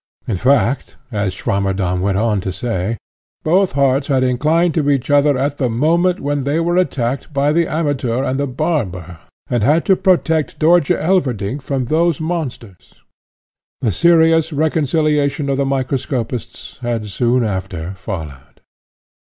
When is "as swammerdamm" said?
1.11-2.01